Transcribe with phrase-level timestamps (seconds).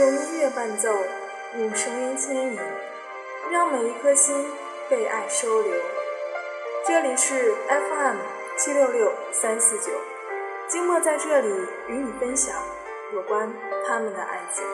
[0.00, 0.88] 用音乐伴奏，
[1.58, 2.58] 用声音牵引，
[3.50, 4.34] 让每一颗心
[4.88, 5.74] 被爱收留。
[6.86, 8.16] 这里是 FM
[8.56, 9.92] 七六六三四九，
[10.66, 11.48] 静默在这里
[11.88, 12.56] 与你分享
[13.12, 13.52] 有关
[13.86, 14.64] 他们的爱情。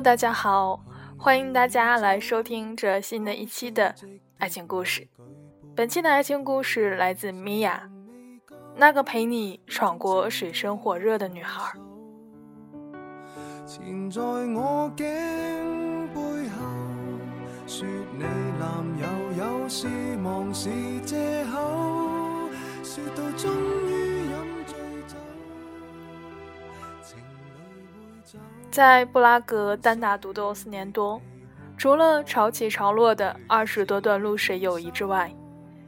[0.00, 0.78] 大家好，
[1.18, 3.94] 欢迎大家来收听这新的一期的
[4.36, 5.08] 爱情故事。
[5.74, 7.88] 本期的爱情故事来自米娅，
[8.76, 11.72] 那个陪你闯过水深火热的女孩。
[13.66, 13.80] 在
[14.54, 15.04] 我背
[16.50, 16.60] 后
[17.66, 17.86] 说
[18.18, 18.22] 你
[18.58, 19.06] 男友
[19.38, 20.68] 有事忙是
[21.04, 22.50] 借口，
[28.76, 31.18] 在布拉格单打独斗四年多，
[31.78, 35.34] 除了潮起潮落的二十多段露水友谊之外，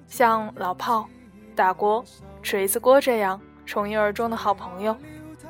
[0.06, 1.06] 像老炮、
[1.54, 2.02] 大锅、
[2.42, 4.96] 锤子锅这样从一而终的好朋友，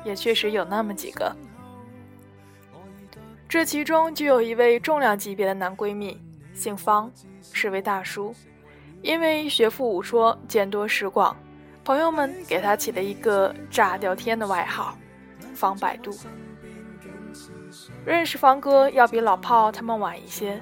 [0.03, 1.33] 也确实有那么几个。
[3.47, 6.21] 这其中就有一位重量级别的男闺蜜，
[6.53, 7.09] 姓方，
[7.53, 8.35] 是位大叔，
[9.01, 11.33] 因为学富五说、见多识广，
[11.85, 14.97] 朋友们给他起了一个炸掉天的外号——
[15.55, 16.13] 方百度。
[18.05, 20.59] 认识方哥要比老炮他们晚一些，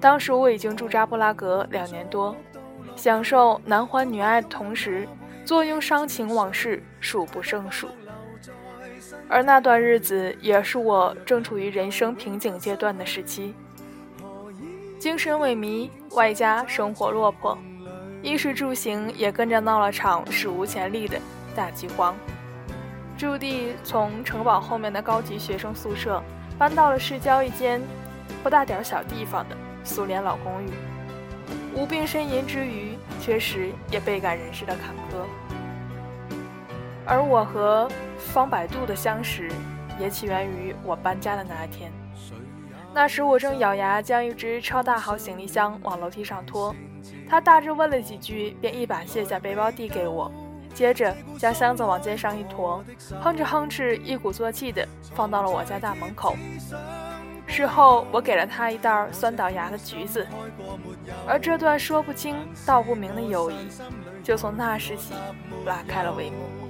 [0.00, 2.34] 当时我已经驻扎布拉格两年多，
[2.96, 5.06] 享受男欢女爱的同时，
[5.44, 7.88] 坐拥伤情往事数不胜数。
[9.28, 13.54] 而那段日子也是我正处于人生瓶颈阶段的时期，
[14.98, 17.58] 精神萎靡，外加生活落魄，
[18.22, 21.18] 衣食住行也跟着闹了场史无前例的
[21.54, 22.16] 大饥荒。
[23.18, 26.22] 驻地从城堡后面的高级学生宿舍。
[26.60, 27.80] 搬到了市郊一间
[28.42, 30.68] 不大点儿小地方的苏联老公寓，
[31.74, 35.24] 无病呻吟之余，确实也倍感人世的坎坷。
[37.06, 37.88] 而我和
[38.18, 39.50] 方百度的相识，
[39.98, 41.90] 也起源于我搬家的那一天。
[42.92, 46.76] 那时我正咬牙将一只超大号行李箱往楼梯上拖，
[47.26, 50.30] 他大致问了几句，便一把卸下背包递给我。
[50.74, 52.82] 接着将箱子往肩上一驮，
[53.20, 56.36] 哼哧哼哧，一鼓作气的放到了我家大门口。
[57.46, 60.26] 事后，我给了他一袋酸倒牙的橘子，
[61.26, 63.56] 而这段说不清道不明的友谊，
[64.22, 65.14] 就从那时起
[65.66, 66.69] 拉开了帷幕。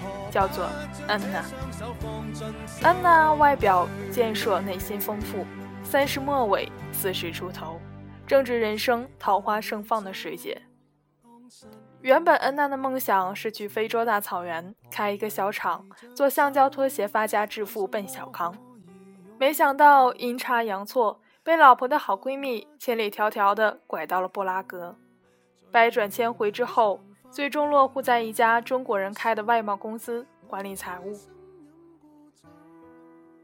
[0.31, 0.65] 叫做
[1.07, 1.43] 安娜。
[2.81, 5.45] 安娜外表健硕，内心丰富，
[5.83, 7.79] 三十末尾，四十出头，
[8.25, 10.59] 正值人生桃花盛放的时节。
[12.01, 18.55] 原本恩娜的梦想是去非洲大草原开一个小厂，做橡胶拖鞋发家致富奔小康。
[19.37, 24.95] 没想到阴差阳错，被老婆的好闺蜜千里迢迢的拐到了布拉格。
[25.71, 31.17] 百转千回之后，最终落户在一家中国人开的外贸公司管理财务。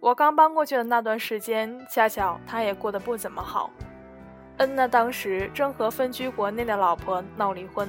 [0.02, 3.72] 我刚搬过去的那段时间，恰巧他也过得不怎么好。
[4.58, 7.88] 恩娜当时正和分居国内的老婆闹离婚。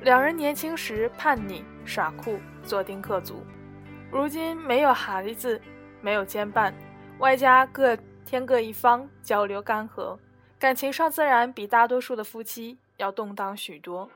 [0.00, 3.44] 两人年轻时叛逆耍酷，做丁克族，
[4.10, 5.60] 如今没有孩子，
[6.00, 6.72] 没有牵绊，
[7.18, 10.16] 外加各天各一方，交流干涸，
[10.58, 14.08] 感情上自然比大多数的夫妻要动荡许多。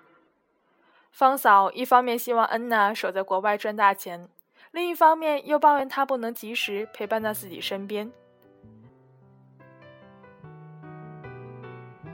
[1.10, 4.28] 方嫂一方面希望恩娜守在国外赚大钱，
[4.72, 8.10] 另一方面又抱怨她不能及时陪伴在自己身边。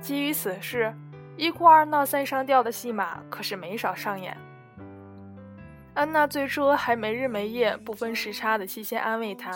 [0.00, 0.94] 基于此事。
[1.36, 4.36] 一哭二闹三上吊的戏码可是没少上演。
[5.92, 9.50] 安娜最初还没日没夜、不分时差的细心安慰他，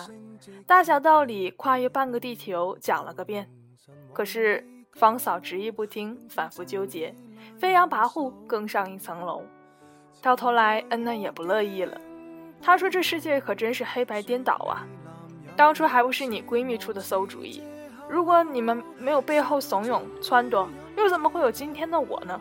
[0.67, 3.49] 大小道理跨越半个地球讲了个遍。
[4.13, 7.15] 可是方嫂执意不听，反复纠结，
[7.59, 9.43] 飞扬跋扈更上一层楼。
[10.23, 12.01] 到头来，安娜也不乐意了。
[12.61, 14.87] 她说：“这世界可真是黑白颠倒啊！
[15.57, 17.63] 当初还不是你闺蜜出的馊主意？
[18.09, 22.41] 如果你们没有背后怂恿撺掇……”又怎么会有今天的我呢？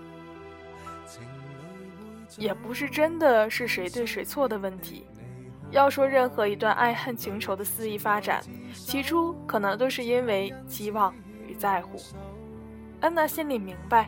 [2.35, 5.05] 也不是真的是谁对谁错的问题。
[5.69, 8.41] 要说任何一段爱恨情仇的肆意发展，
[8.73, 11.13] 起初可能都是因为期望
[11.45, 11.99] 与在乎。
[12.99, 14.07] 安娜心里明白，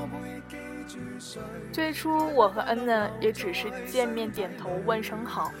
[1.71, 5.51] 最初，我和恩娜也只是见面点头问声好，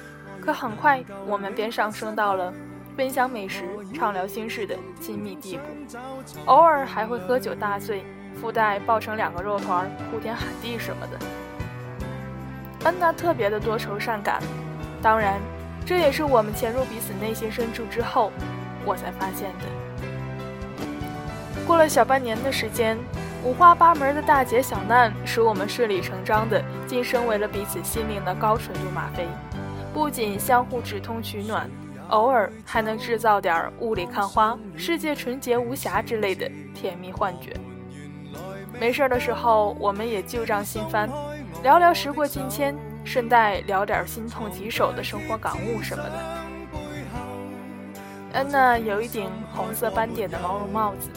[0.41, 2.53] 可很快我们便上升到了
[2.95, 3.63] 分享美食、
[3.93, 5.63] 畅聊心事的亲密地步，
[6.45, 8.03] 偶尔还会喝酒大醉，
[8.39, 11.19] 附带抱成两个肉团儿，哭天喊地什么的。
[12.85, 14.41] 恩娜特别的多愁善感，
[15.01, 15.39] 当然。
[15.83, 18.31] 这也是我们潜入彼此内心深处之后，
[18.85, 19.65] 我才发现的。
[21.65, 22.95] 过了小半年的时间，
[23.43, 29.27] 五花八门的大劫小难使我们顺理成章的晋升为了彼此心灵的高纯度吗啡。
[29.93, 31.69] 不仅相互直通取暖，
[32.09, 37.53] 偶尔还能制造点雾里看花、世界纯洁无瑕之类的甜蜜幻觉。
[38.79, 41.09] 没事的时候，我们也旧账新翻，
[41.63, 42.75] 聊聊时过境迁。
[43.03, 46.11] 顺带聊点心痛棘手的生活感悟什么的。
[48.31, 51.09] 安娜有一顶红色斑点的毛绒帽子，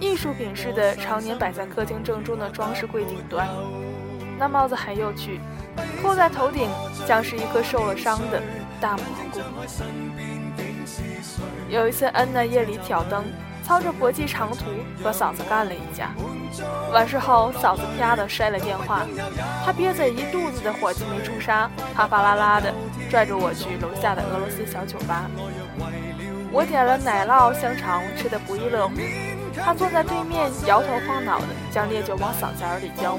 [0.00, 3.48] 艺术品似的，常年摆在客厅正中的装饰柜顶端。
[4.38, 5.40] 那帽子很有趣，
[6.02, 6.68] 扣在头顶
[7.06, 8.42] 像是一颗受了伤的
[8.80, 9.40] 大蘑菇。
[11.68, 13.24] 有一次，安娜夜里挑灯。
[13.66, 14.66] 操着国际长途
[15.02, 16.12] 和嫂子干了一架，
[16.92, 19.04] 完事后嫂子啪的摔了电话，
[19.64, 22.72] 她憋着一肚子的火气没处撒，啪啪啦啦的
[23.10, 25.28] 拽着我去楼下的俄罗斯小酒吧。
[26.52, 28.94] 我点了奶酪香肠，吃的不亦乐乎。
[29.56, 33.18] 他坐在对面摇头晃脑的将烈酒往嗓子眼里浇。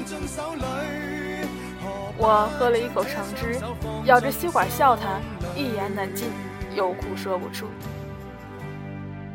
[2.16, 3.60] 我喝了一口橙汁，
[4.04, 5.20] 咬着吸管笑他，
[5.54, 6.28] 一言难尽，
[6.74, 7.66] 有苦说不出。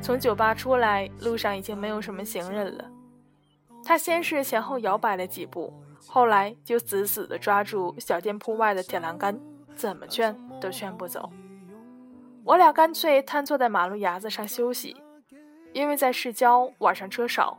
[0.01, 2.85] 从酒吧出来，路上已经没有什么行人了。
[3.85, 5.73] 他先是前后摇摆了几步，
[6.07, 9.39] 后来就死死地抓住小店铺外的铁栏杆，
[9.75, 11.29] 怎么劝都劝不走。
[12.43, 14.95] 我俩干脆瘫坐在马路牙子上休息，
[15.73, 17.57] 因为在市郊晚上车少，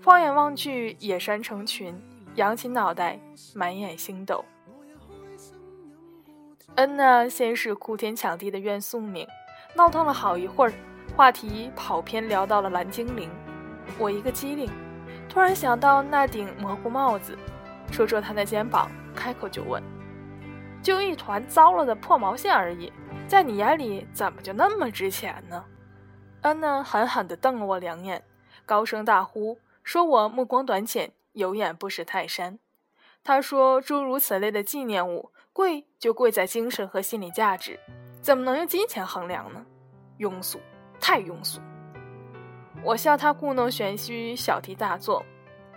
[0.00, 1.94] 放眼望去野山成群，
[2.34, 3.18] 扬起脑袋
[3.54, 4.44] 满眼星斗。
[6.74, 9.24] 恩娜先是哭天抢地的怨宿命，
[9.76, 10.72] 闹腾了好一会儿。
[11.16, 13.30] 话题跑偏，聊到了蓝精灵。
[13.98, 14.68] 我一个机灵，
[15.28, 17.38] 突然想到那顶蘑菇帽子，
[17.92, 19.80] 戳戳他的肩膀，开口就问
[20.82, 22.92] ：“就一团糟了的破毛线而已，
[23.28, 25.64] 在你眼里怎么就那么值钱呢？”
[26.44, 28.22] 安娜狠狠地瞪了我两眼，
[28.66, 32.58] 高声大呼，说我目光短浅，有眼不识泰山。
[33.22, 37.80] 他说：“诸如此类的纪念物，贵就贵在精神和心理价值，
[38.20, 39.64] 怎么能用金钱衡量呢？
[40.18, 40.60] 庸俗。”
[41.00, 41.62] 太庸俗！
[42.82, 45.24] 我笑他故弄玄虚，小题大做。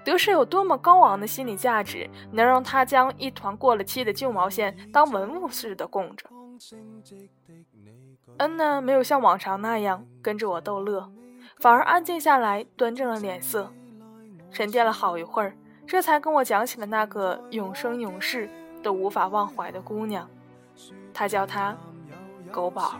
[0.03, 6.29] 得是有多么高昂的心理价值，能让他将一团过了期的旧毛线当文物似的供着？
[8.38, 11.10] 恩呢，没有像往常那样跟着我逗乐，
[11.60, 13.72] 反而安静下来，端正了脸色，
[14.51, 15.56] 沉淀了好一会儿，
[15.88, 18.50] 这才跟我讲起了那个永生永世
[18.84, 20.29] 都无法忘怀的姑娘。
[21.13, 21.75] 她叫她
[22.51, 22.96] 狗宝。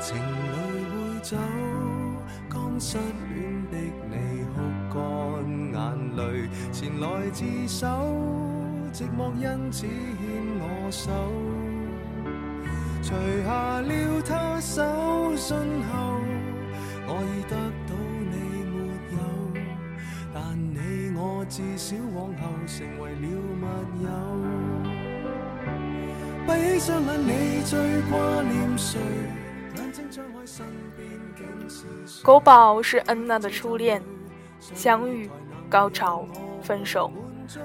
[0.00, 0.20] 情侣
[0.84, 1.36] 会走，
[2.48, 3.76] 刚失恋的
[4.08, 4.14] 你
[4.54, 4.60] 哭，
[6.78, 7.86] 前来自首，
[8.92, 9.88] 寂寞因此牵
[10.60, 11.10] 我手，
[13.02, 13.14] 除
[13.46, 16.20] 下了他手信后，
[17.06, 17.56] 我已得
[17.88, 17.96] 到
[18.30, 18.36] 你
[18.68, 18.76] 没
[19.16, 19.18] 有，
[20.34, 20.76] 但你
[21.16, 23.24] 我至少往后成为了
[23.56, 23.64] 密
[24.04, 24.06] 友。
[32.22, 34.02] 狗宝是恩娜的初恋，
[34.60, 35.30] 相遇、
[35.70, 36.26] 高潮、
[36.66, 37.12] 分手，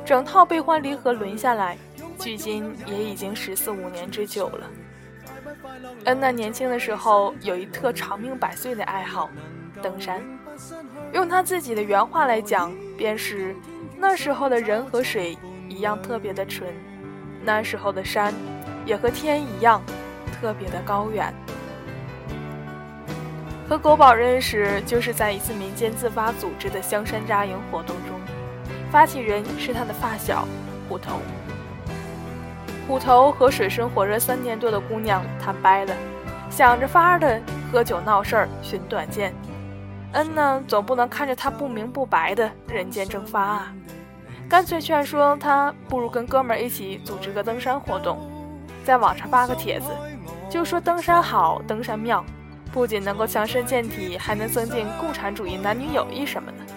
[0.06, 1.76] 整套悲欢离合轮下来，
[2.20, 4.70] 距今也已经十四五年之久了。
[6.06, 9.28] 恩娜年轻的时候有一特长命百岁的爱好——
[9.82, 10.22] 登山。
[11.14, 13.56] 用她自己的原话来讲，便是
[13.98, 15.36] 那时候的人和水
[15.68, 16.72] 一样特别的纯，
[17.44, 18.32] 那时候的山。
[18.84, 19.80] 也和天一样，
[20.34, 21.32] 特别的高远。
[23.70, 28.20] 和狗宝认识就是在一次民间自发组织的香山扎营活动中，
[28.92, 30.46] 发起人是他的发小
[30.90, 31.20] 虎头。
[32.88, 35.96] 虎头和水深火热三年多的姑娘谈掰了，
[36.50, 39.34] 想着法儿的喝酒闹事儿寻短见。
[40.12, 43.74] 恩呢，总不能看着他不明不白的人间蒸发啊，
[44.50, 48.20] 干脆劝说他不如跟哥们儿一起组织个登山活动，
[48.84, 49.88] 在网上发个帖子，
[50.50, 52.22] 就说登山好，登山妙。
[52.74, 56.71] 不仅能够强身健体，还能增进共产主义男女友谊什么的。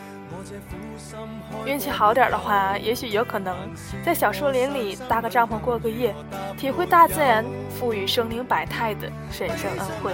[1.64, 3.56] 运气好点的话，也许有可能
[4.04, 6.14] 在小树林里搭个帐篷过个夜，
[6.56, 10.12] 体会大自然赋予生灵百态的神圣恩惠。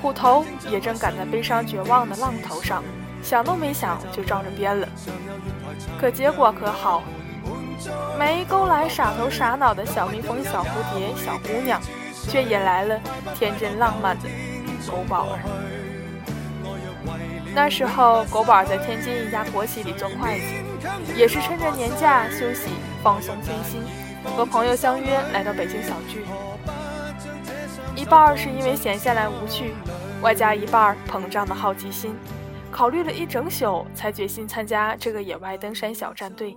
[0.00, 2.82] 虎头也正赶在悲伤绝望的浪头上，
[3.22, 4.88] 想都没想就照着编了。
[6.00, 7.02] 可结果可好，
[8.18, 11.80] 没勾来傻头傻脑的小蜜蜂、小蝴蝶、小姑娘。
[12.28, 13.00] 却引来了
[13.34, 14.28] 天真浪漫的
[14.86, 15.79] 狗宝儿。
[17.54, 22.70] 那时候，狗宝在天津一家国企里做会计，也是趁着年假休息
[23.02, 23.82] 放松身心，
[24.36, 26.24] 和朋友相约来到北京小聚。
[27.96, 29.74] 一半是因为闲下来无趣，
[30.22, 32.14] 外加一半膨胀的好奇心，
[32.70, 36.56] 考虑了一整宿才决心参加这个野外登山小战队。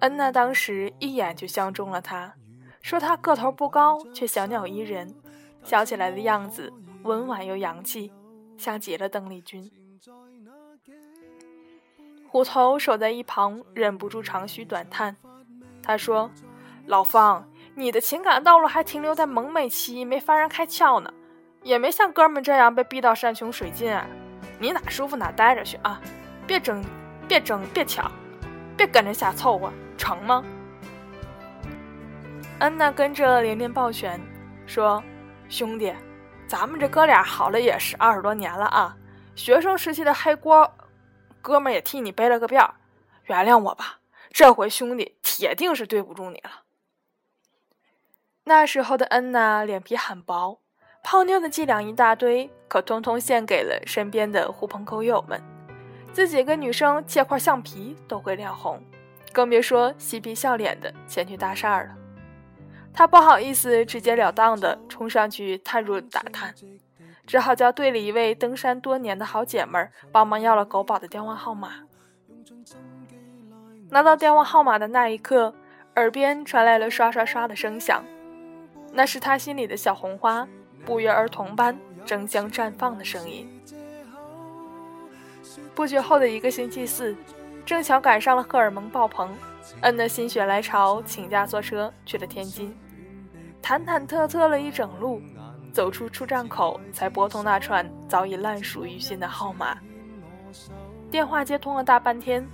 [0.00, 2.32] 恩娜当时一眼就相中了他。
[2.80, 5.12] 说他个头不高，却小鸟依人，
[5.64, 8.12] 笑起来的样子温婉又洋气，
[8.58, 9.70] 像极了邓丽君。
[12.28, 15.16] 虎头守在一旁，忍不住长吁短叹。
[15.82, 16.30] 他说
[16.86, 21.12] ：“老方，你的情感道路还停留在萌妹期，没发然开窍呢，
[21.62, 24.06] 也没像哥们这样被逼到山穷水尽啊！
[24.58, 26.00] 你哪舒服哪待着去啊！
[26.46, 26.84] 别争，
[27.28, 28.10] 别争，别抢，
[28.76, 30.44] 别跟着瞎凑合，成吗？”
[32.58, 34.20] 安娜跟着连连抱拳，
[34.66, 35.02] 说
[35.48, 35.94] ：“兄弟，
[36.48, 38.96] 咱们这哥俩好了也是二十多年了啊，
[39.34, 40.72] 学生时期的黑锅，
[41.42, 42.74] 哥们也替你背了个遍儿，
[43.24, 43.98] 原谅我吧，
[44.30, 46.62] 这回兄弟铁定是对不住你了。”
[48.44, 50.60] 那时候的恩娜脸皮很薄，
[51.02, 55.42] 泡妞的伎俩一大堆，可通通献给了身边的狐朋狗友们，
[56.12, 58.80] 自己跟女生借块橡皮都会脸红，
[59.32, 61.96] 更别说嬉皮笑脸的前去搭讪了。
[62.96, 66.54] 他不好意思直截了当的冲上去探入打探，
[67.26, 71.74] 只好叫队里一位登山多年的好姐们儿帮忙要了狗宝的电话号码。
[73.90, 75.54] 拿到电话号码的那一刻，
[75.96, 78.02] 耳边传来了刷刷刷的声响，
[78.92, 80.48] 那是他心里的小红花
[80.86, 83.46] 不约而同般争相绽放的声音。
[85.74, 87.14] 不久后的一个星期四，
[87.66, 89.36] 正巧赶上了荷尔蒙爆棚，
[89.82, 92.74] 恩的心血来潮，请假坐车去了天津。
[93.66, 95.20] 忐忐忑忑了一整路，
[95.72, 99.76] 走出出站口，才拨通那串早已烂熟于心的号码。
[101.10, 102.46] 电话接通了大半天，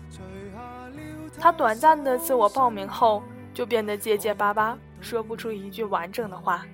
[1.38, 6.64] 他短暂的自我报名后，就变得结结巴巴，说不出一句完整的话。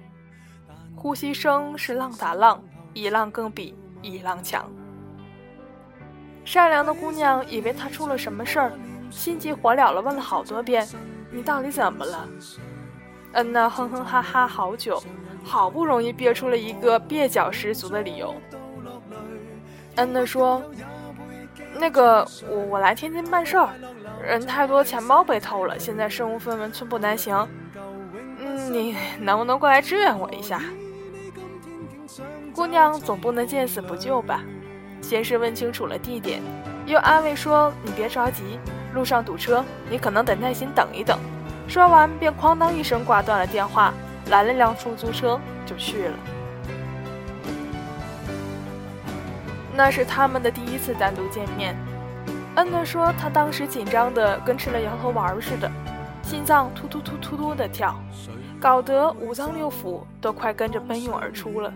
[0.95, 2.62] 呼吸声是浪打浪，
[2.95, 4.71] 一浪更比一浪强。
[6.45, 8.73] 善良的姑娘以为他出了什么事儿，
[9.11, 10.87] 心急火燎了问了好多遍
[11.33, 12.28] ：“你到底怎么了？”
[13.32, 15.02] 恩娜哼哼哈哈好久，
[15.44, 18.35] 好不容易憋出了一个蹩脚十足的理由。
[19.97, 20.62] 恩娜说
[21.75, 23.68] ：“那个，我我来天津办事儿，
[24.23, 27.37] 人太多，钱包被偷了，现在身无分文，寸步难行。
[28.38, 30.62] 嗯，你能不能过来支援我一下？”
[32.54, 34.42] 姑娘总不能见死不救吧？
[35.00, 36.40] 先是问清楚了地点，
[36.87, 38.58] 又安慰说：“你别着急，
[38.94, 41.18] 路上堵车，你可能得耐心等一等。”
[41.68, 43.92] 说完，便哐当一声挂断了电话，
[44.30, 46.14] 拦了辆出租车就去了。
[49.76, 51.76] 那是他们的第一次单独见面。
[52.56, 55.70] 恩德说，他当时紧张的跟吃了摇头丸似的，
[56.22, 57.94] 心脏突突突突突的跳，
[58.58, 61.72] 搞得五脏六腑都快跟着奔涌而出了。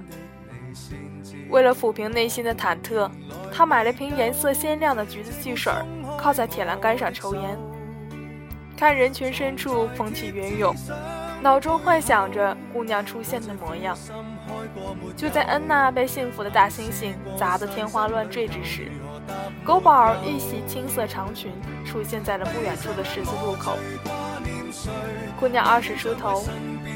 [1.51, 3.09] 为了抚平内心的忐忑，
[3.53, 5.71] 他买了瓶颜色鲜亮的橘子汽水，
[6.19, 7.59] 靠在铁栏杆上抽烟。
[8.83, 10.75] 看人群深处风起云涌，
[11.41, 13.97] 脑中幻想着姑娘出现的模样。
[15.17, 18.91] 就在安娜被幸福的大猩猩砸得天花乱坠之时，
[19.65, 21.53] 狗宝一袭青色长裙
[21.85, 23.79] 出现在了不远处的十字路口。
[25.39, 26.45] 姑娘二十出头，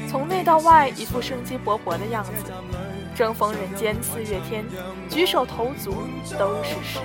[0.09, 2.51] 从内到外一副生机勃勃的样子，
[3.15, 4.65] 正逢人间四月天，
[5.09, 6.03] 举手投足
[6.37, 6.99] 都是诗。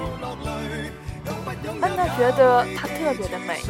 [1.80, 3.60] 安娜觉得她特别的美。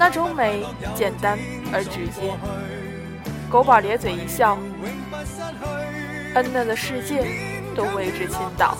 [0.00, 0.64] 那种美
[0.94, 1.38] 简单
[1.70, 2.32] 而直接。
[3.50, 4.56] 狗宝咧嘴一笑，
[6.34, 7.22] 恩娜的世界
[7.76, 8.78] 都为之倾倒。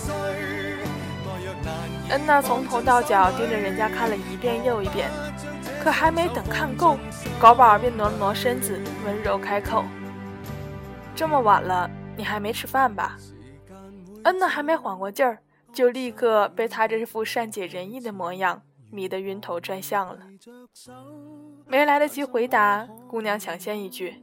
[2.08, 5.10] 恩娜从头到脚盯着人家看了一遍又一遍，
[5.84, 6.96] 可还没等看够，
[7.38, 9.84] 狗宝便挪了挪身子，温柔开口
[11.14, 13.18] ：“这么晚了，你还没吃饭吧？”
[14.24, 20.20] 恩娜还没缓过劲儿，就立刻被他这副善解人意的模样迷得晕头转向了。
[21.66, 24.22] 没来得及回答，姑娘抢先一句：“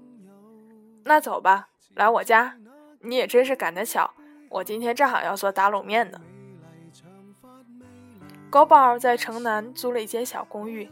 [1.06, 2.58] 那走吧，来我家。
[3.00, 4.14] 你也真是赶得巧，
[4.50, 6.20] 我今天正好要做打卤面呢。”
[8.50, 10.90] 狗宝在城南租了一间小公寓，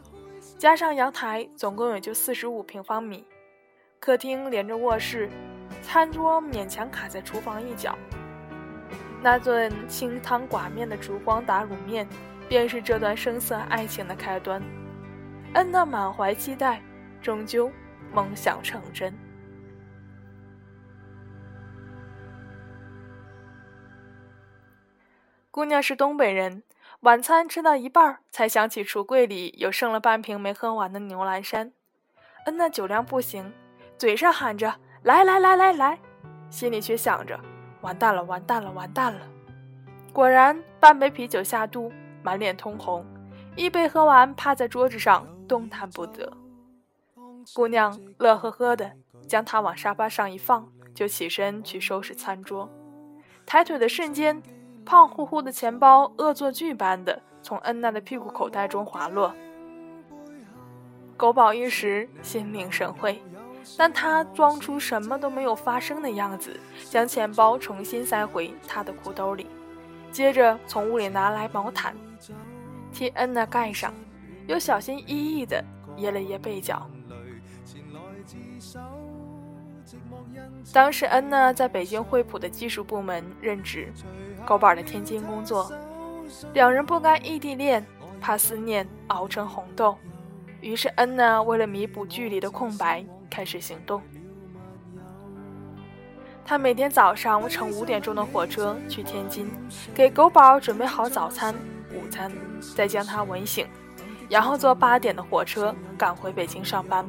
[0.58, 3.26] 加上阳台，总共也就四十五平方米。
[3.98, 5.28] 客厅连着卧室，
[5.82, 7.96] 餐桌勉强卡在厨房一角。
[9.22, 12.06] 那顿清汤寡面的烛光打卤面，
[12.48, 14.62] 便是这段声色爱情的开端。
[15.54, 16.82] 恩娜满怀期待，
[17.22, 17.70] 终究
[18.12, 19.14] 梦想成真。
[25.50, 26.62] 姑娘是东北人，
[27.00, 31.72] 晚餐吃到一半，才想起橱柜里有剩了半瓶没喝完的牛栏山。
[32.44, 33.50] 恩娜酒量不行，
[33.96, 35.98] 嘴上喊着“来来来来来”，
[36.50, 37.40] 心里却想着
[37.80, 39.20] “完蛋了，完蛋了，完蛋了”。
[40.12, 41.90] 果然，半杯啤酒下肚，
[42.26, 43.06] 满脸通红，
[43.54, 45.24] 一杯喝完，趴在桌子上。
[45.48, 46.32] 动弹不得。
[47.54, 48.90] 姑娘乐呵呵的
[49.28, 52.68] 将他往沙发上一放，就起身去收拾餐桌。
[53.46, 54.42] 抬腿的瞬间，
[54.84, 59.32] 胖乎乎的钱包恶作剧般的从恩娜的屁股口袋中滑落。
[61.16, 63.22] 狗宝一时心领神会，
[63.78, 66.58] 但他装出什么都没有发生的样子，
[66.90, 69.46] 将钱包重新塞回他的裤兜里，
[70.10, 71.94] 接着从屋里拿来毛毯，
[72.92, 73.92] 替恩娜盖上。
[74.46, 75.60] 又小心翼翼地
[75.96, 76.88] 掖了掖被角。
[80.72, 83.92] 当时恩娜在北京惠普的技术部门任职，
[84.44, 85.72] 狗宝在天津工作，
[86.54, 87.84] 两人不甘异地恋，
[88.20, 89.96] 怕思念熬成红豆，
[90.60, 94.00] 于是恩娜为了弥补距离的空白，开始行动。
[96.44, 99.50] 她每天早上乘五点钟的火车去天津，
[99.92, 101.54] 给狗宝准备好早餐、
[101.92, 102.30] 午餐，
[102.74, 103.66] 再将他吻醒。
[104.28, 107.06] 然后坐八点的火车赶回北京上班。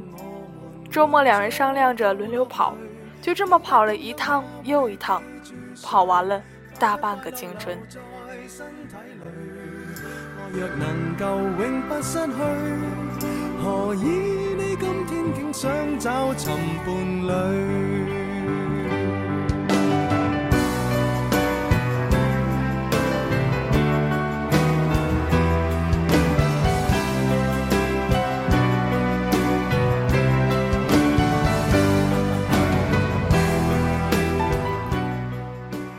[0.91, 2.75] 周末两人商量着轮流跑，
[3.21, 5.21] 就这么跑了一趟又一趟，
[5.83, 6.41] 跑完了
[6.79, 7.77] 大半个青春。
[13.59, 16.53] 何以你今天竟想找寻
[16.85, 16.93] 伴
[17.27, 17.96] 侣？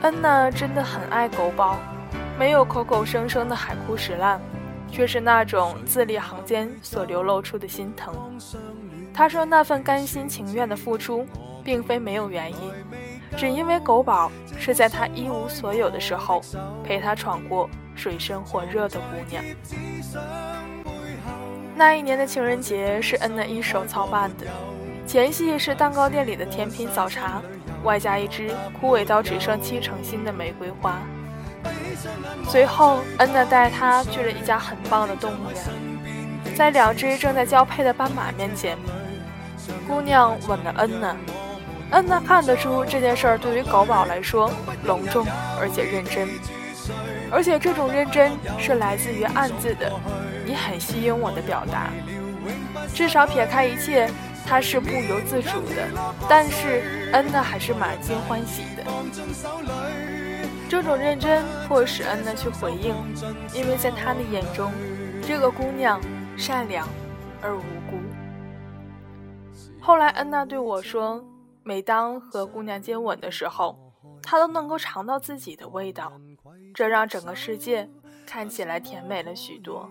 [0.08, 1.76] 恩娜真的很爱狗宝，
[2.38, 4.40] 没有口口声声的海枯石烂，
[4.90, 8.14] 却是那种字里行间所流露出的心疼。
[9.12, 11.26] 她说那份甘心情愿的付出，
[11.62, 12.72] 并非没有原因，
[13.36, 16.40] 只因为狗宝是在她一无所有的时候，
[16.82, 19.44] 陪她闯过水深火热的姑娘。
[21.76, 24.46] 那一年的情人节是恩娜一手操办的，
[25.06, 27.42] 前戏是蛋糕店里的甜品早茶。
[27.84, 30.98] 外加一支枯萎到只剩七成新的玫瑰花。
[32.48, 38.78] 随后，恩娜带他去了一家很棒的动物园，在两只正在交配的斑马面前，
[39.86, 41.16] 姑娘吻了恩娜。
[41.90, 44.50] 恩娜看得出这件事儿对于狗宝来说
[44.84, 45.26] 隆重
[45.58, 46.28] 而且认真，
[47.30, 49.90] 而且这种认真是来自于暗自的
[50.46, 51.90] “你很吸引我”的表达。
[52.94, 54.08] 至少撇开一切。
[54.48, 55.86] 他是不由自主的，
[56.26, 58.82] 但是恩娜还是满心欢喜的。
[60.70, 62.94] 这种认真迫使恩娜去回应，
[63.52, 64.72] 因为在他的眼中，
[65.22, 66.00] 这个姑娘
[66.34, 66.88] 善良
[67.42, 67.98] 而无辜。
[69.82, 71.22] 后来恩娜对我说，
[71.62, 73.78] 每当和姑娘接吻的时候，
[74.22, 76.10] 她都能够尝到自己的味道，
[76.72, 77.86] 这让整个世界
[78.26, 79.90] 看起来甜美了许多。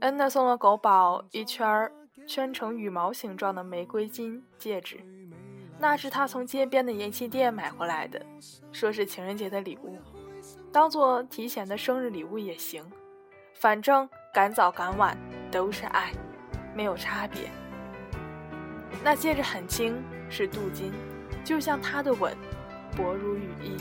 [0.00, 1.92] 恩娜送了狗宝一圈儿。
[2.28, 5.00] 圈成羽毛形状的玫瑰金戒指，
[5.78, 8.20] 那是他从街边的银器店买回来的，
[8.70, 9.96] 说是情人节的礼物，
[10.70, 12.84] 当做提前的生日礼物也行，
[13.54, 15.16] 反正赶早赶晚
[15.50, 16.12] 都是爱，
[16.76, 17.48] 没有差别。
[19.02, 19.96] 那戒指很轻，
[20.28, 20.92] 是镀金，
[21.42, 22.36] 就像他的吻，
[22.94, 23.74] 薄如羽翼。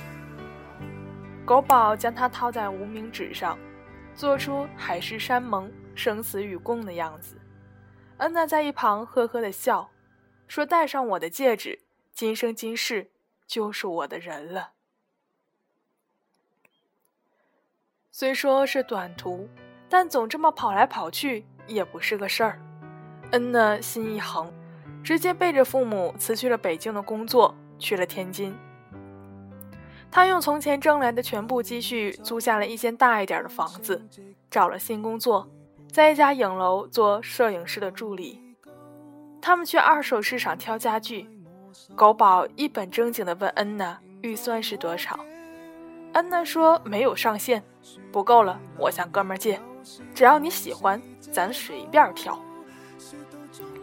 [1.45, 3.59] 狗宝将它套在无名指上，
[4.15, 7.36] 做出海誓山盟、生死与共的样子。
[8.17, 9.89] 恩娜在一旁呵呵的笑，
[10.47, 11.79] 说：“戴上我的戒指，
[12.13, 13.11] 今生今世
[13.45, 14.71] 就是我的人了。
[18.11, 19.47] 虽说是短途，
[19.87, 22.59] 但总这么跑来跑去也不是个事儿。
[23.33, 24.51] 恩娜心一横，
[25.03, 28.57] 直接背着父母辞去了北京的工作，去了天津。
[30.09, 34.01] 他用从前挣来的全部积蓄租下了一间大一点的房子，
[34.49, 35.47] 找了新工作，
[35.91, 38.41] 在一家影楼做摄影师的助理。
[39.41, 41.29] 他们去二手市场挑家具，
[41.95, 45.19] 狗宝一本正经地问恩娜预算是多少。
[46.13, 47.63] 恩娜说没有上限。
[48.11, 49.59] 不够了，我向哥们借。
[50.13, 52.37] 只要你喜欢，咱随便挑。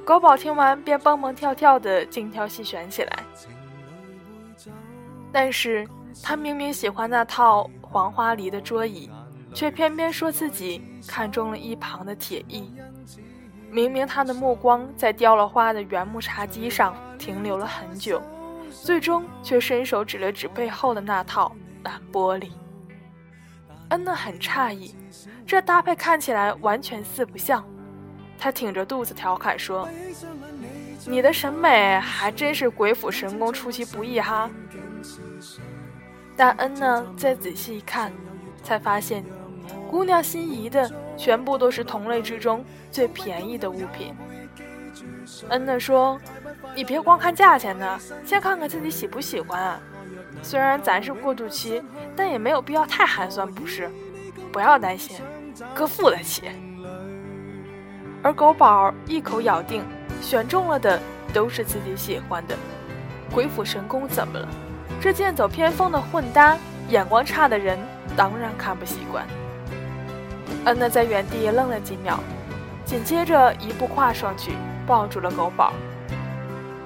[0.05, 3.25] 狗宝听完便蹦蹦跳跳的精挑细选起来。
[5.33, 5.89] 但是
[6.23, 9.11] 他明明喜欢那套黄花梨的桌椅，
[9.55, 12.71] 却偏偏说自己看中了一旁的铁艺。
[13.71, 18.23] 明明他的目光在雕了花的原木茶几上停留了很久，
[18.71, 22.51] 最终却伸手指了指背后的那套蓝玻璃。
[23.89, 24.95] 恩娜很诧异，
[25.47, 27.65] 这搭配看起来完全四不像。
[28.39, 29.89] 她挺着肚子调侃说
[31.07, 34.51] ：“你的审美还真是鬼斧神工，出其不意哈。”
[36.37, 38.13] 但恩娜再仔细一看，
[38.63, 39.25] 才发现，
[39.91, 44.15] 姑娘心仪的全部都是同类之中最便宜的物品。
[45.49, 46.21] 恩娜说
[46.75, 49.81] ：“你别光看价钱呢，先看看自己喜不喜欢啊。”
[50.43, 51.83] 虽然咱是过渡期，
[52.15, 53.91] 但也没有必要太寒酸，不是？
[54.53, 55.17] 不要担心，
[55.75, 56.51] 哥付得起。
[58.23, 59.83] 而狗宝一口咬定，
[60.21, 61.01] 选中了的
[61.33, 62.57] 都是自己喜欢的。
[63.33, 64.49] 鬼斧神工怎么了？
[65.01, 66.57] 这剑走偏锋的混搭，
[66.89, 67.79] 眼光差的人
[68.17, 69.27] 当然看不习惯。
[70.65, 72.19] 恩娜在原地愣了几秒，
[72.85, 74.53] 紧接着一步跨上去，
[74.87, 75.73] 抱住了狗宝。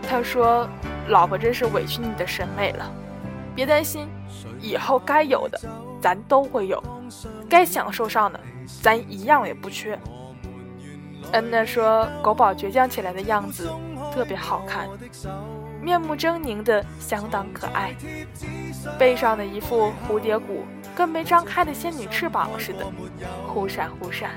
[0.08, 0.68] 他说
[1.08, 2.90] ：“老婆真是委屈你的审美了。”
[3.54, 4.08] 别担心，
[4.60, 5.60] 以后该有的
[6.00, 6.82] 咱都会有，
[7.48, 8.40] 该享受上的
[8.82, 9.98] 咱一样也不缺。
[11.32, 13.68] 恩娜说：“狗宝倔强起来的样子
[14.14, 14.88] 特别好看，
[15.80, 17.94] 面目狰狞的相当可爱，
[18.98, 20.64] 背上的一副蝴蝶骨
[20.94, 22.84] 跟没张开的仙女翅膀似的，
[23.46, 24.30] 忽闪忽闪。”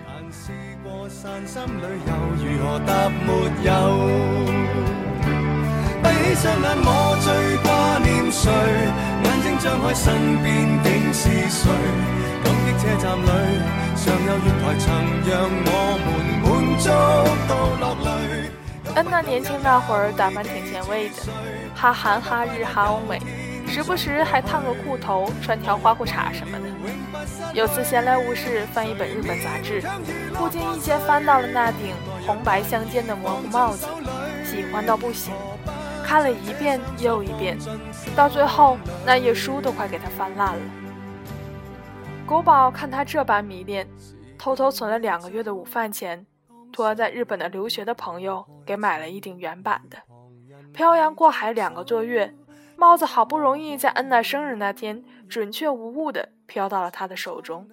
[6.04, 6.89] 闭起双眼，我
[7.21, 7.27] 最
[7.62, 8.49] 挂念谁？
[9.23, 10.04] 眼睛张开，身
[10.41, 10.45] 边
[10.84, 11.62] 竟是谁？
[12.43, 13.30] 感激车站里，
[13.95, 14.84] 尚有月台曾
[15.30, 15.32] 让
[15.63, 15.69] 我
[16.01, 16.10] 们
[16.41, 16.47] 满
[16.80, 16.84] 足
[17.47, 18.01] 到落。
[18.95, 21.15] 恩娜年轻那会儿打扮挺前卫的，
[21.75, 23.19] 哈韩哈日哈欧美，
[23.67, 26.65] 时不时还烫个裤头，穿条花裤衩什么的。
[27.54, 29.82] 有次闲来无事翻一本日本杂志，
[30.34, 31.93] 不经意间翻到了那顶
[32.25, 33.88] 红白相间的蘑菇帽子，
[34.43, 35.34] 喜欢到不行。
[36.04, 37.58] 看了一遍又一遍，
[38.15, 40.62] 到最后那页书都快给他翻烂了。
[42.25, 43.88] 狗宝看他这般迷恋，
[44.38, 46.25] 偷偷存了两个月的午饭钱，
[46.71, 49.97] 托在日本的留学的朋友给买了一顶原版的。
[50.73, 52.34] 漂洋过海两个多月，
[52.75, 57.69] 帽子好不容易在恩娜生日那天准确无误的飘到了他的手中。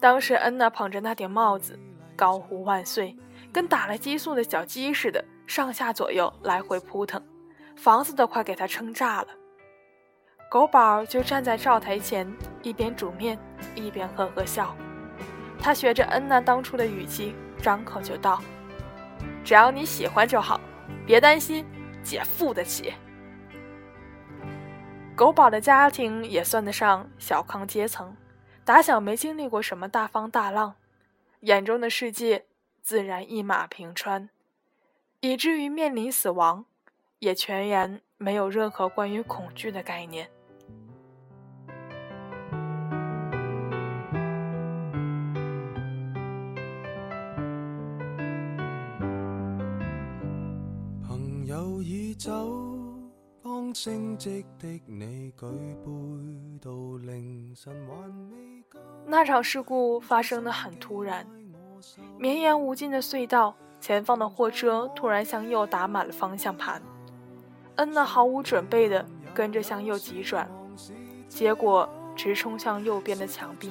[0.00, 1.78] 当时恩娜捧着那顶帽子，
[2.16, 3.16] 高呼万岁，
[3.52, 5.24] 跟打了激素的小鸡似的。
[5.46, 7.22] 上下左右来回扑腾，
[7.76, 9.28] 房子都快给他撑炸了。
[10.50, 12.26] 狗宝就站在灶台前，
[12.62, 13.38] 一边煮面，
[13.74, 14.74] 一边呵呵笑。
[15.64, 18.38] 他学着恩娜当初的语气，张口就道
[19.42, 20.60] ：“只要你喜欢就好，
[21.06, 21.64] 别担心，
[22.02, 22.92] 姐付得起。”
[25.16, 28.14] 狗宝的家庭也算得上小康阶层，
[28.62, 30.74] 打小没经历过什么大风大浪，
[31.40, 32.44] 眼中的世界
[32.82, 34.28] 自然一马平川。
[35.20, 36.66] 以至于面临死亡，
[37.20, 40.28] 也全然没有任何关于恐惧的概念。
[51.46, 52.30] 朋友已走，
[53.42, 55.44] 当升职的你举
[55.84, 56.70] 杯到
[57.02, 61.26] 凌晨还未那场事故发生的很突然，
[62.18, 63.54] 绵延无尽的隧道。
[63.78, 66.80] 前方的货车突然向右打满了方向盘，
[67.76, 69.04] 恩娜毫无准备的
[69.34, 70.48] 跟着向右急转，
[71.28, 73.70] 结果直冲向右边的墙壁，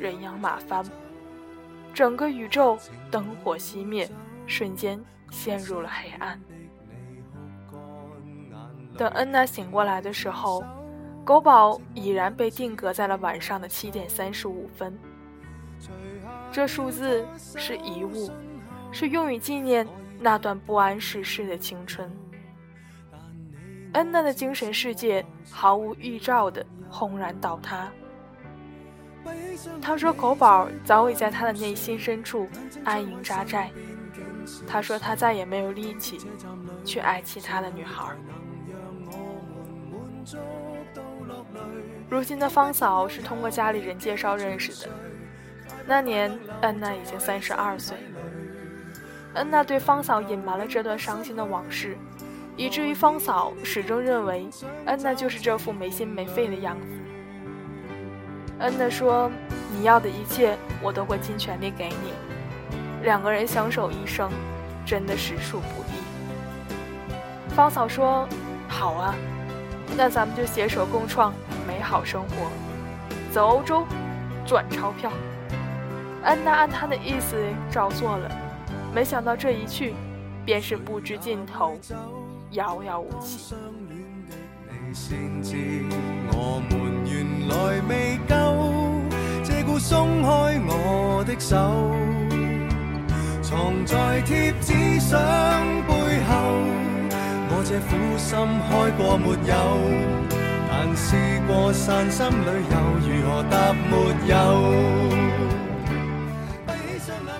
[0.00, 0.82] 人仰马翻，
[1.92, 2.78] 整个宇宙
[3.10, 4.10] 灯火熄灭，
[4.46, 4.98] 瞬间
[5.30, 6.40] 陷入了黑暗。
[8.96, 10.64] 等恩娜醒过来的时候，
[11.24, 14.98] 狗宝已然被定格在了晚上的七点三十五分，
[16.50, 18.30] 这数字是遗物。
[18.92, 19.86] 是用于纪念
[20.18, 22.10] 那段不谙世事的青春。
[23.92, 27.90] 恩娜的精神世界毫无预兆的轰然倒塌。
[29.82, 32.48] 他说：“狗宝早已在他的内心深处
[32.84, 33.70] 安营扎寨。”
[34.66, 36.18] 他说：“他再也没有力气
[36.82, 38.16] 去爱其他的女孩。”
[42.08, 44.90] 如今的方嫂是通过家里人介绍认识的。
[45.86, 47.96] 那年，恩娜已经三十二岁。
[49.34, 51.96] 恩娜对方嫂隐瞒了这段伤心的往事，
[52.56, 54.48] 以至于方嫂始终认为
[54.86, 56.86] 恩娜就是这副没心没肺的样子。
[58.60, 59.30] 恩娜说
[59.76, 62.12] ：“你要的一切，我都会尽全力给你。”
[63.04, 64.30] 两个人相守一生，
[64.86, 67.54] 真的实属不易。
[67.54, 68.26] 方嫂说
[68.66, 69.14] ：“好啊，
[69.94, 71.34] 那咱们就携手共创
[71.68, 72.50] 美好生活，
[73.30, 73.86] 走欧洲，
[74.46, 75.12] 赚钞票。”
[76.24, 77.36] 安娜按他的意思
[77.70, 78.28] 照做了，
[78.92, 79.94] 没想到这一去，
[80.44, 81.78] 便是不知尽头，
[82.50, 83.54] 遥遥无期。
[86.32, 88.34] 我们原来未够，
[89.44, 90.28] 借故松开
[90.66, 91.56] 我的手，
[93.42, 95.20] 藏在贴纸相
[95.86, 95.92] 背
[97.68, 98.38] 这苦心
[98.70, 99.56] 开过没有？
[100.70, 101.16] 但试
[101.48, 103.96] 过散心旅游，如何答没
[104.28, 104.36] 有？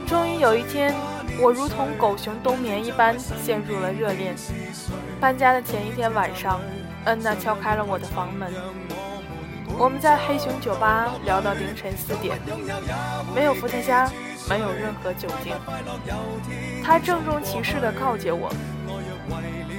[0.04, 0.92] 终于有一天，
[1.40, 4.34] 我如同狗熊冬眠一般陷入了热恋。
[5.20, 6.60] 搬家的前一天晚上，
[7.04, 8.52] 恩娜敲开了我的房门。
[9.78, 12.36] 我们在黑熊酒吧聊到凌晨四点，
[13.32, 14.10] 没有伏特加，
[14.50, 15.54] 没有任何酒精。
[16.82, 18.50] 他郑重其事地告诫我：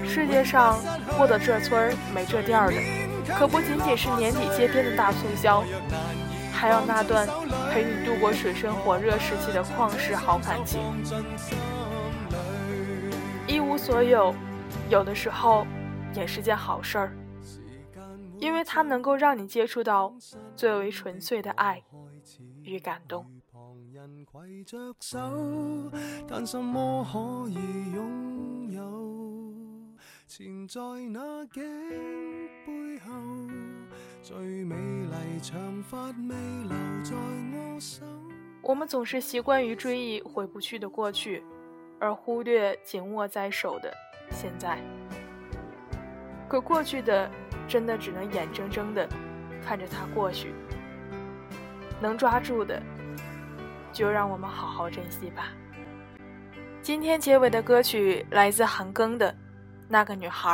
[0.07, 0.79] 世界上
[1.17, 2.77] 过得这村儿没这店儿的，
[3.37, 5.63] 可不仅仅是年底街边的大促销，
[6.51, 7.27] 还有那段
[7.71, 10.81] 陪你度过水深火热时期的旷世好感情。
[13.47, 14.33] 一无所有，
[14.89, 15.67] 有的时候
[16.13, 17.11] 也是件好事儿。
[18.39, 20.13] 因为它能够让你接触到
[20.55, 21.81] 最为纯粹的爱
[22.61, 23.25] 与感动。
[26.27, 27.55] 但什么可以
[27.93, 28.56] 永
[30.27, 31.63] 在那颈
[32.65, 33.11] 背后
[34.21, 38.05] 最美丽长发未留在我手
[38.61, 41.41] 我们总是习惯于追忆回不去的过去，
[41.97, 43.93] 而忽略紧握在手的
[44.29, 44.77] 现在。
[46.49, 47.31] 可过去的。
[47.67, 49.05] 真的只能眼睁睁的
[49.61, 50.53] 看着它过去，
[52.01, 52.81] 能抓住的，
[53.91, 55.51] 就让我们好好珍惜吧。
[56.81, 59.29] 今天结尾的歌曲来自韩庚的
[59.89, 60.51] 《那个女孩》，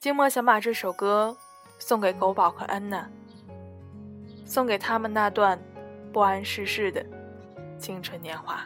[0.00, 1.36] 静默想把这首歌
[1.78, 3.08] 送给狗宝和安娜，
[4.44, 5.58] 送给他们那段
[6.12, 7.04] 不谙世事的
[7.78, 8.64] 青春年华。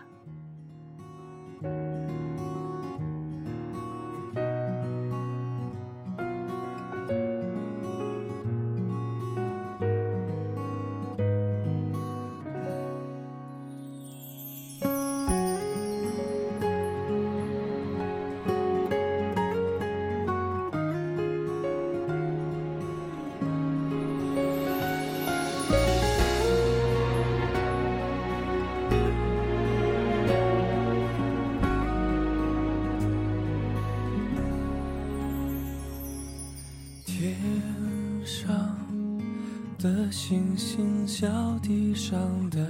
[40.35, 41.29] 星星，小
[41.62, 42.18] 地上
[42.51, 42.66] 的人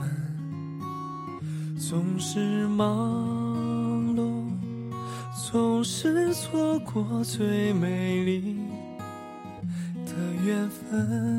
[0.00, 0.10] 们，
[1.78, 4.42] 总是忙碌，
[5.48, 8.58] 总是错过最美丽
[10.04, 10.12] 的
[10.44, 11.33] 缘分。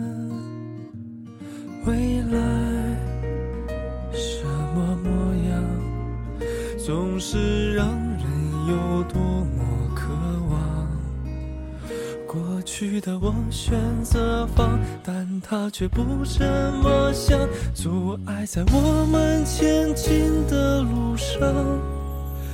[13.56, 16.44] 选择放，但他却不这
[16.84, 17.40] 么想，
[17.74, 21.40] 阻碍在我们前进的路上。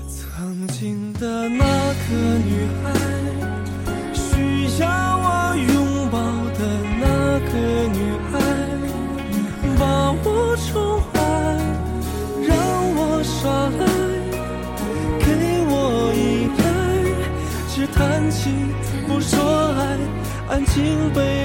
[0.08, 2.94] 曾经的那个女孩，
[4.14, 4.88] 需要
[20.52, 21.41] 安静被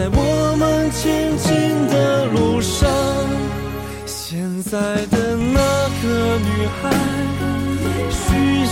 [0.00, 1.50] 在我们前进
[1.88, 2.88] 的路上。
[4.06, 4.78] 现在
[5.10, 5.60] 的那
[6.00, 6.48] 个女
[6.80, 6.88] 孩，
[8.08, 8.24] 需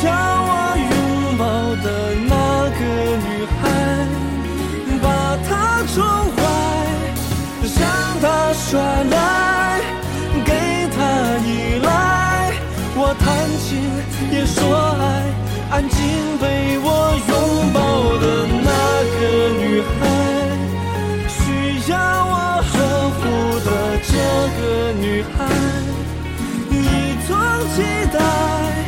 [0.07, 0.09] 要
[0.49, 0.51] 我
[0.89, 1.45] 拥抱
[1.85, 1.87] 的
[2.25, 2.33] 那
[2.79, 2.81] 个
[3.29, 3.61] 女孩，
[5.03, 5.07] 把
[5.47, 6.01] 她宠
[6.33, 6.41] 坏，
[7.77, 7.85] 让
[8.23, 9.13] 她耍赖，
[10.47, 10.51] 给
[10.97, 10.97] 她
[11.45, 11.47] 依
[11.85, 12.57] 赖。
[12.97, 13.29] 我弹
[13.67, 13.69] 琴
[14.33, 14.57] 也说
[14.99, 15.05] 爱，
[15.77, 15.99] 安静
[16.41, 16.89] 被我
[24.57, 25.47] 个女孩
[26.71, 26.75] 一
[27.27, 27.37] 种
[27.75, 27.83] 期
[28.13, 28.88] 待